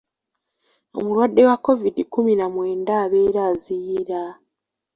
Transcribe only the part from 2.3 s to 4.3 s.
na mwenda abeera aziyira.